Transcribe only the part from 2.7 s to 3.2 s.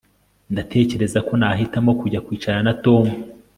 na Tom